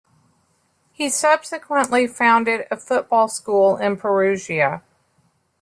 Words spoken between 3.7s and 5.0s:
in Perugia.